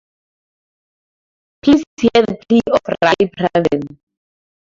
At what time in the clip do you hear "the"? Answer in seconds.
2.25-2.39